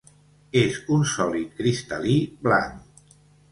És 0.61 0.79
un 0.95 1.03
sòlid 1.11 1.53
cristal·lí 1.61 2.17
blanc. 2.49 3.09